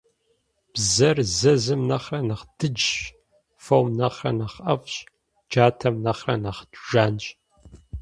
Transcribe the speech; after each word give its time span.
Бзэр 0.73 1.17
зэзым 1.37 1.81
нэхърэ 1.89 2.19
нэхъ 2.27 2.45
дыджщ, 2.57 2.89
фом 3.63 3.85
нэхърэ 3.99 4.31
нэхъ 4.39 4.57
IэфIщ, 4.71 4.95
джатэм 5.49 5.95
нэхърэ 6.05 6.35
нэхъ 6.43 6.63
жанщ. 6.89 7.23